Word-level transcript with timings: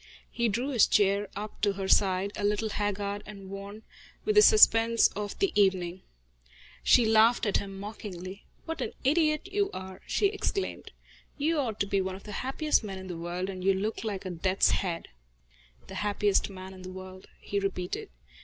He 0.31 0.49
drew 0.49 0.69
his 0.69 0.87
chair 0.87 1.27
up 1.35 1.61
to 1.61 1.73
her 1.73 1.87
side, 1.87 2.31
a 2.35 2.43
little 2.43 2.69
haggard 2.69 3.21
and 3.27 3.51
worn 3.51 3.83
with 4.25 4.33
the 4.33 4.41
suspense 4.41 5.09
of 5.09 5.37
the 5.37 5.51
evening. 5.53 6.01
She 6.81 7.05
laughed 7.05 7.45
at 7.45 7.57
him 7.57 7.79
mockingly. 7.79 8.47
"What 8.65 8.81
an 8.81 8.93
idiot 9.03 9.47
you 9.51 9.69
are!" 9.73 10.01
she 10.07 10.25
exclaimed. 10.25 10.91
"You 11.37 11.59
ought 11.59 11.79
to 11.81 11.85
be 11.85 12.01
one 12.01 12.15
of 12.15 12.23
the 12.23 12.31
happiest 12.41 12.83
men 12.83 12.97
in 12.97 13.09
the 13.09 13.15
world, 13.15 13.47
and 13.47 13.63
you 13.63 13.75
look 13.75 14.03
like 14.03 14.25
a 14.25 14.31
death's 14.31 14.71
head." 14.71 15.09
"The 15.85 15.93
happiest 16.01 16.49
man 16.49 16.73
in 16.73 16.81
the 16.81 16.89
world," 16.91 17.27
he 17.39 17.59
repeated. 17.59 18.09